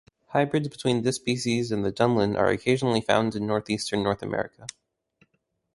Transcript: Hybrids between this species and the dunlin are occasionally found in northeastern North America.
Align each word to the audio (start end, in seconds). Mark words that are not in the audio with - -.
Hybrids 0.29 0.67
between 0.67 1.03
this 1.03 1.17
species 1.17 1.71
and 1.71 1.85
the 1.85 1.91
dunlin 1.91 2.35
are 2.35 2.47
occasionally 2.49 3.01
found 3.01 3.35
in 3.35 3.45
northeastern 3.45 4.01
North 4.01 4.23
America. 4.23 4.65